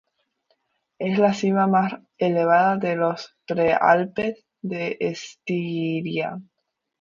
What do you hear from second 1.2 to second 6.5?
cima más elevada de los Prealpes de Estiria.